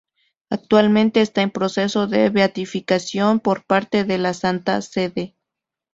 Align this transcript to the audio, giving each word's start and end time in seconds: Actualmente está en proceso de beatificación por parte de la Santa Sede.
Actualmente 0.49 1.21
está 1.21 1.43
en 1.43 1.51
proceso 1.51 2.07
de 2.07 2.31
beatificación 2.31 3.39
por 3.39 3.65
parte 3.67 4.03
de 4.03 4.17
la 4.17 4.33
Santa 4.33 4.81
Sede. 4.81 5.35